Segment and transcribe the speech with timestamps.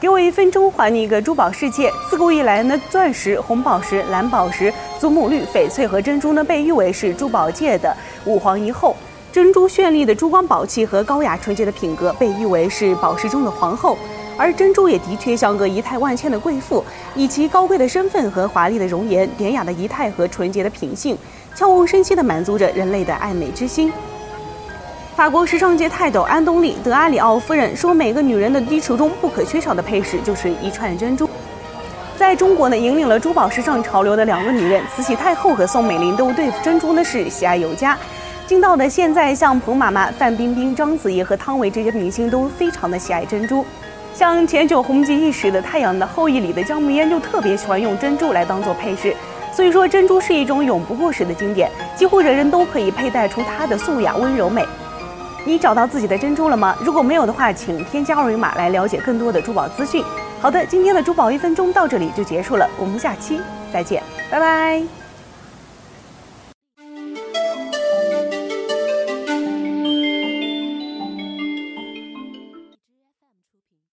[0.00, 1.92] 给我一分钟，还你一个珠宝世界。
[2.08, 7.92] 自古以来呢，钻石、红宝石、蓝宝石、祖母绿、翡翠和珍珠呢，被誉为是珠宝界的
[8.24, 8.94] 五皇一后。
[9.32, 13.98] 珍珠绚丽的珠光宝气和高雅纯洁的品格，被誉为是宝石中的皇后。
[14.36, 16.84] 而珍珠也的确像个仪态万千的贵妇，
[17.16, 21.18] 以其高贵的身份和华丽的容颜、典雅的仪态和纯洁的品性，
[21.56, 23.92] 悄无声息地满足着人类的爱美之心。
[25.18, 31.28] 法国时尚界泰斗安东尼·德阿里奥夫人说：“每个女人的衣橱中不可缺少的配饰就是一串珍珠。”
[32.16, 37.98] 在中国呢，引领了珠宝时尚潮流的两个女人慈禧太后和宋美龄都对珍珠呢是喜爱有加。
[38.46, 43.66] 近到的现在，像彭妈妈、范冰冰、章子怡和汤唯这些明星都非常的喜爱珍珠。
[44.14, 49.16] 像前久红极一时的《太阳的后裔》里的姜暮烟就特别喜欢用珍珠来当做配饰。
[49.52, 54.64] 所以说，珍珠是一种永不过时的经典，几乎人人都可以佩戴出它的素雅温柔美。
[55.48, 56.76] 你找到自己的珍珠了吗？
[56.84, 60.04] 如果没有的话，请添加二维码来了解更多的珠宝资讯。
[60.42, 63.40] 好的，今天的珠宝一分钟到这里就结束了，我们下期
[63.72, 65.07] 再见，拜拜。